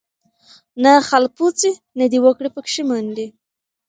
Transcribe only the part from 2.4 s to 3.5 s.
پکښی منډي